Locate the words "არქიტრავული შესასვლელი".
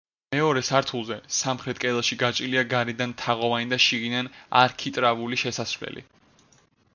4.63-6.05